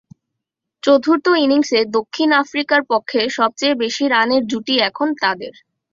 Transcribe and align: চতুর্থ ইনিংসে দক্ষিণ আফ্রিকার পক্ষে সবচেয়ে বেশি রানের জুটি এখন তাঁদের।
চতুর্থ 0.83 1.25
ইনিংসে 1.43 1.79
দক্ষিণ 1.97 2.29
আফ্রিকার 2.41 2.81
পক্ষে 2.91 3.21
সবচেয়ে 3.37 3.73
বেশি 3.83 4.03
রানের 4.07 4.43
জুটি 4.51 4.75
এখন 4.89 5.07
তাঁদের। 5.21 5.53